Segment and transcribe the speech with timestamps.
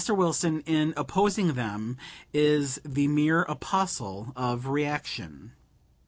[0.09, 1.95] Wilson in opposing them
[2.33, 5.51] is the mere apostle of reaction.